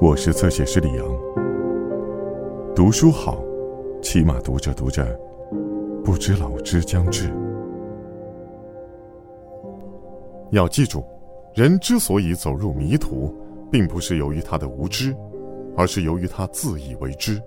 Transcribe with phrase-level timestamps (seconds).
[0.00, 1.06] 我是侧写师李阳。
[2.74, 3.44] 读书好，
[4.00, 5.04] 起码读着读着，
[6.02, 7.30] 不知老之将至。
[10.52, 11.04] 要记住，
[11.52, 13.30] 人之所以走入迷途，
[13.70, 15.14] 并不是由于他的无知，
[15.76, 17.38] 而是由于他自以为知。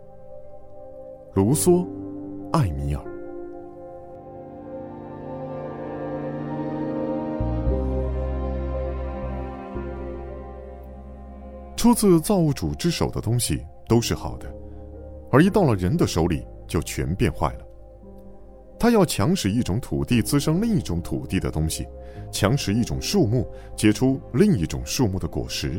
[1.33, 1.83] 卢梭，
[2.51, 3.12] 艾米尔。
[11.83, 14.49] 出自造物主之手的东西都是好的，
[15.29, 17.65] 而一到了人的手里，就全变坏了。
[18.79, 21.85] 他要强使一种土地滋生另一种土地的东西，
[22.31, 25.73] 强使一种树木结出另一种树木的果实。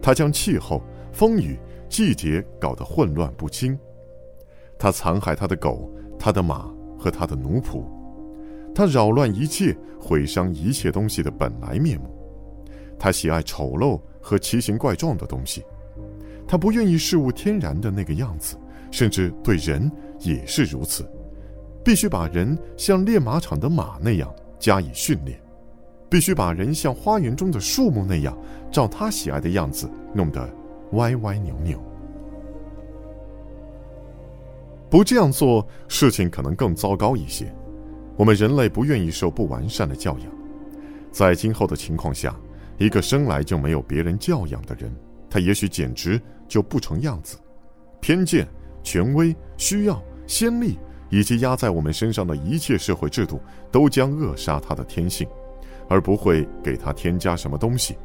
[0.00, 0.80] 他将气候、
[1.10, 3.76] 风雨、季节搞得混乱不清。
[4.78, 7.82] 他残害他的狗、他的马和他的奴仆。
[8.72, 12.16] 他扰乱一切，毁伤一切东西的本来面目。
[12.96, 14.00] 他喜爱丑陋。
[14.24, 15.62] 和奇形怪状的东西，
[16.48, 18.56] 他不愿意事物天然的那个样子，
[18.90, 21.06] 甚至对人也是如此，
[21.84, 25.38] 必须把人像练马场的马那样加以训练，
[26.08, 28.34] 必须把人像花园中的树木那样，
[28.72, 30.50] 照他喜爱的样子弄得
[30.92, 31.78] 歪歪扭扭。
[34.88, 37.54] 不这样做，事情可能更糟糕一些。
[38.16, 40.28] 我们人类不愿意受不完善的教养，
[41.12, 42.34] 在今后的情况下。
[42.76, 44.92] 一个生来就没有别人教养的人，
[45.30, 47.38] 他也许简直就不成样子。
[48.00, 48.46] 偏见、
[48.82, 55.26] 权威、需要、先例以及压在我们身上的一切社会制度，都将扼杀他的天性，
[55.88, 57.96] 而不会给他添加什么东西。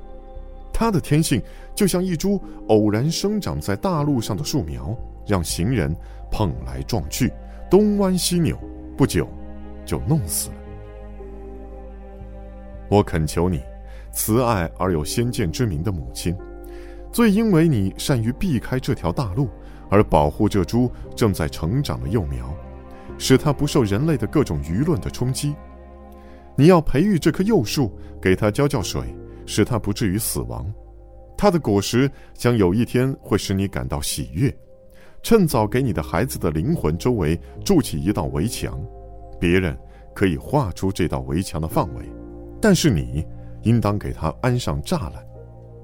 [0.71, 1.41] 他的天性
[1.75, 4.95] 就像一株偶然生长在大路上的树苗，
[5.27, 5.93] 让行人
[6.31, 7.33] 碰来撞去，
[7.69, 8.57] 东弯西扭，
[8.95, 9.27] 不久
[9.85, 10.55] 就弄死了。
[12.89, 13.61] 我恳求你。
[14.11, 16.35] 慈爱而有先见之明的母亲，
[17.11, 19.49] 最因为你善于避开这条大路，
[19.89, 22.53] 而保护这株正在成长的幼苗，
[23.17, 25.55] 使它不受人类的各种舆论的冲击。
[26.55, 27.91] 你要培育这棵幼树，
[28.21, 29.03] 给它浇浇水，
[29.45, 30.65] 使它不至于死亡。
[31.37, 34.53] 它的果实将有一天会使你感到喜悦。
[35.21, 38.79] 趁早给你的孩子的灵魂周围筑起一道围墙，
[39.39, 39.77] 别人
[40.13, 42.03] 可以画出这道围墙的范围，
[42.61, 43.25] 但是你。
[43.63, 45.25] 应当给它安上栅栏。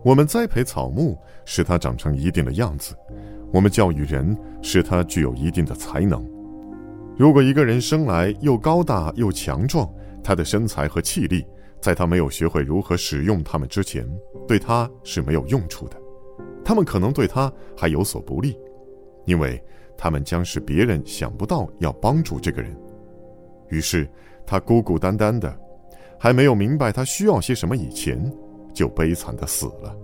[0.04, 2.94] 我们栽培草木，使它长成一定的样子；
[3.52, 6.24] 我们教育人，使他具有一定的才能。
[7.18, 9.92] 如果一个人生来又高大又强壮，
[10.24, 11.46] 他的身材和气力，
[11.82, 14.08] 在他没有学会如何使用它们之前，
[14.48, 15.98] 对他是没有用处的。
[16.64, 18.58] 他们可能对他还有所不利，
[19.26, 19.64] 因为
[19.98, 22.76] 他们将使别人想不到要帮助这个人。
[23.70, 24.08] 于是，
[24.46, 25.65] 他孤孤单单的。
[26.18, 28.20] 还没有明白他需要些什么以前，
[28.74, 29.96] 就悲惨的死了。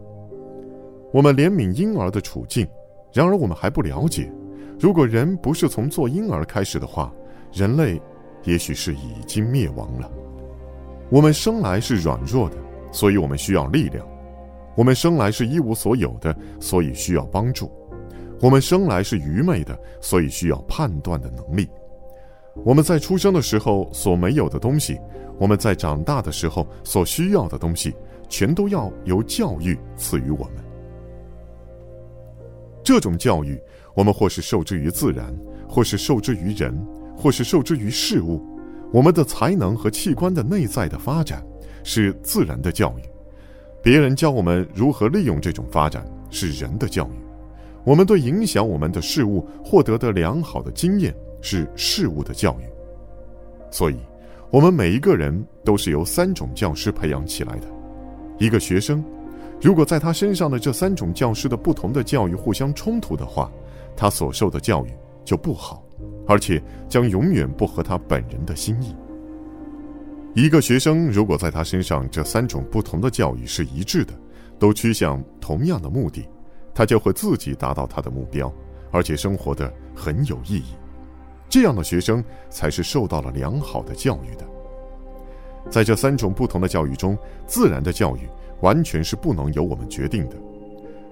[1.13, 2.67] 我们怜悯婴儿的处境，
[3.11, 4.31] 然而我们还不了解，
[4.79, 7.13] 如果人不是从做婴儿开始的话，
[7.51, 8.01] 人类
[8.43, 10.09] 也许是已经灭亡了。
[11.09, 12.55] 我们生来是软弱的，
[12.91, 14.05] 所以我们需要力量；
[14.75, 17.69] 我们生来是一无所有的，所以需要帮助；
[18.39, 21.69] 我们生来是愚昧的，所以需要判断的能力。
[22.55, 24.99] 我们在出生的时候所没有的东西。
[25.39, 27.95] 我们在长大的时候所需要的东西，
[28.29, 30.63] 全都要由教育赐予我们。
[32.83, 33.59] 这种教育，
[33.95, 35.35] 我们或是受之于自然，
[35.67, 36.77] 或是受之于人，
[37.17, 38.39] 或是受之于事物。
[38.91, 41.43] 我们的才能和器官的内在的发展，
[41.83, 43.01] 是自然的教育；
[43.81, 47.17] 别人教我们如何利用这种发展，是人的教育；
[47.83, 52.63] 我们对影响我们的事物获得的良好的经验，是事物的教育。
[53.69, 53.97] 所以。
[54.51, 57.67] 我们每一个人都是由三种教师培养起来的。
[58.37, 59.01] 一个学生，
[59.61, 63.49] 如果在他身上的这三种教师的不同的教育互相冲突的话，
[63.95, 64.89] 他所受的教育
[65.23, 65.81] 就不好，
[66.27, 68.93] 而且将永远不合他本人的心意。
[70.35, 74.13] 一个学生如果在他身上这三种不同的教育是一致的，
[74.59, 76.27] 都趋向同样的目的，
[76.73, 78.53] 他就会自己达到他的目标，
[78.91, 80.75] 而且生活的很有意义。
[81.51, 84.45] 这样的学生才是受到了良好的教育的。
[85.69, 87.15] 在这三种不同的教育中，
[87.45, 88.21] 自然的教育
[88.61, 90.37] 完全是不能由我们决定的；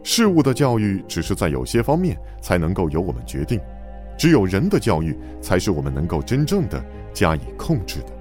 [0.02, 3.60] 事物的教育只是在有些方面才能够由我们决定；
[4.18, 6.82] 只有人的教育才是我们能够真正的
[7.14, 8.14] 加以控制的。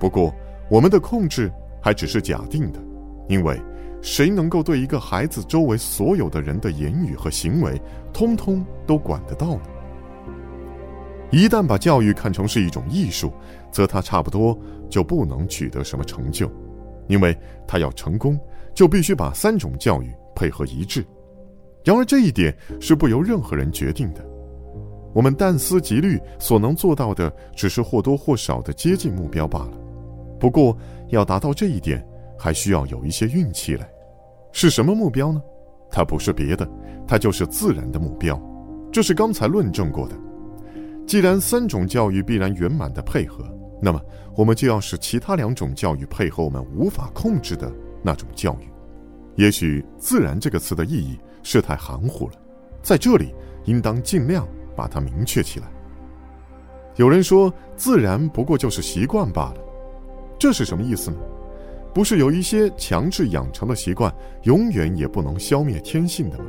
[0.00, 0.34] 不过，
[0.68, 1.48] 我们的控制
[1.80, 2.80] 还只是假定的，
[3.28, 3.56] 因为
[4.02, 7.80] 谁能够对一个孩子周围所有的人的言语和行为，
[8.12, 9.62] 通通都管得到呢？
[11.30, 13.32] 一旦把教育看成是一种艺术，
[13.70, 16.50] 则他差不多就不能取得什么成就，
[17.08, 17.36] 因为
[17.66, 18.38] 他要成功，
[18.74, 21.04] 就必须把三种教育配合一致，
[21.84, 24.24] 然而这一点是不由任何人决定的。
[25.12, 29.72] 我们但思极虑所能做到的，只是或多或少的接近目标罢了。
[30.38, 30.76] 不过，
[31.08, 32.04] 要达到这一点，
[32.38, 33.88] 还需要有一些运气来。
[34.52, 35.42] 是什么目标呢？
[35.90, 36.68] 它不是别的，
[37.06, 38.40] 它就是自然的目标。
[38.92, 40.14] 这是刚才论证过的。
[41.10, 43.44] 既然三种教育必然圆满的配合，
[43.82, 44.00] 那么
[44.36, 47.68] 我们就要使其他两种教育配合我们无法控制的
[48.00, 48.68] 那种教育。
[49.34, 52.34] 也许“自然”这个词的意义是太含糊了，
[52.80, 53.34] 在这里
[53.64, 54.46] 应当尽量。
[54.76, 55.66] 把它明确起来。
[56.94, 59.56] 有人说，自然不过就是习惯罢了，
[60.38, 61.18] 这是什么意思呢？
[61.92, 64.14] 不是有一些强制养成的习惯，
[64.44, 66.44] 永远也不能消灭天性的吗？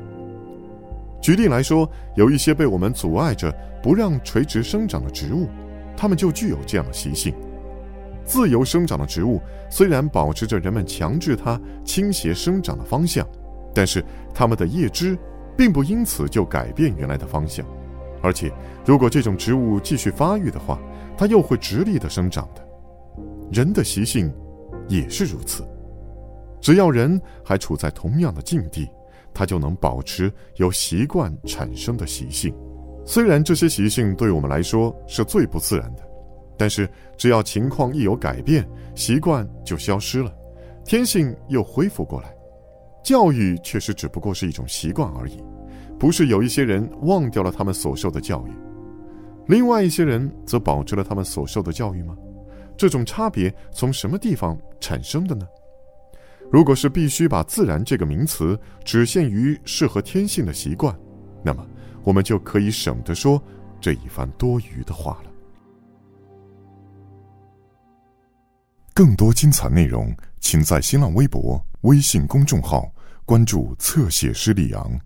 [1.22, 5.48] 举例来说，有一些被我们阻碍着不让垂直生长的植物，
[5.96, 7.34] 它们就具有这样的习性。
[8.26, 13.28] 自由生长的植物虽然保持着人们强制它倾斜生长的方向，
[13.74, 14.04] 但是
[14.34, 15.18] 它们的叶枝
[15.58, 17.66] 并不因此就改变原来的方向。
[18.24, 18.52] 而且，
[18.86, 20.80] 如果这种植物继续发育的话，
[21.18, 22.66] 它又会直立的生长的。
[23.52, 24.32] 人的习性
[24.88, 25.64] 也是如此。
[26.62, 28.88] 只要人还处在同样的境地，
[29.34, 32.54] 他就能保持由习惯产生的习性。
[33.06, 36.04] 虽然这些习性对我们来说是最不自然的，
[36.58, 40.32] 但是只要情况一有改变，习惯就消失了，
[40.86, 42.36] 天性又恢复过来。
[43.04, 45.44] 教育确实只不过是一种习惯而已。
[45.98, 48.52] 不是有一些人忘掉了他们所受的教育，
[49.48, 52.16] 另外一些人则保持了他们所受的教育吗？
[52.78, 55.48] 这种差别从什么地方产生的呢？
[56.52, 60.94] 如果是必须把“自然”这个名词只限于适合天性的习惯，
[61.42, 61.66] 那么
[62.04, 63.42] 我们就可以省得说
[63.80, 65.32] 这一番多余的话了。
[68.94, 72.92] 更多精彩内容，请在新浪微博、微信公众号
[73.26, 75.00] 关注“侧写师李昂”。